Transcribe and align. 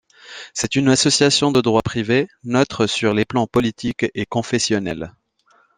C'est 0.55 0.75
une 0.75 0.87
association 0.89 1.51
de 1.51 1.61
droit 1.61 1.83
privé, 1.83 2.27
neutre 2.43 2.87
sur 2.87 3.13
les 3.13 3.23
plans 3.23 3.45
politique 3.45 4.07
et 4.15 4.25
confessionnel. 4.25 5.13